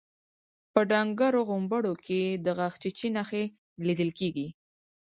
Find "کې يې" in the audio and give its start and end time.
2.05-2.31